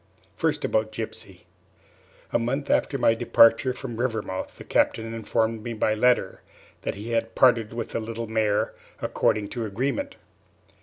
First 0.35 0.65
about 0.65 0.91
Gypsy. 0.91 1.41
A 2.33 2.39
month 2.39 2.71
after 2.71 2.97
my 2.97 3.13
departure 3.13 3.71
from 3.71 3.97
Rivermouth 3.97 4.57
the 4.57 4.63
Captain 4.63 5.13
informed 5.13 5.61
me 5.61 5.73
by 5.73 5.93
letter 5.93 6.41
that 6.81 6.95
he 6.95 7.11
had 7.11 7.35
parted 7.35 7.71
with 7.71 7.89
the 7.89 7.99
little 7.99 8.25
mare, 8.25 8.73
according 8.99 9.49
to 9.49 9.63
agreement. 9.63 10.15